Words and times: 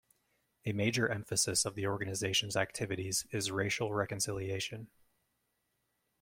A 0.65 0.71
major 0.73 1.07
emphasis 1.07 1.63
of 1.63 1.75
the 1.75 1.85
organization's 1.85 2.55
activities 2.55 3.27
is 3.29 3.51
racial 3.51 3.93
reconciliation. 3.93 4.89